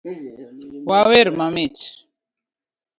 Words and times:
wawer 0.89 1.27
mamit 1.37 1.75